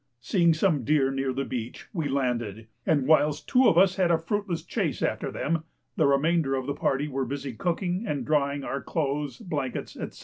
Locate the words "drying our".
8.25-8.81